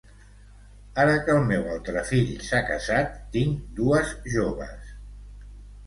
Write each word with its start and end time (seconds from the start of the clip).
Ara 1.03 1.17
que 1.27 1.35
el 1.41 1.45
meu 1.51 1.69
altre 1.75 2.03
fill 2.13 2.33
s'ha 2.47 2.63
casat, 2.73 3.15
tinc 3.39 3.71
dues 3.83 4.19
joves. 4.39 4.95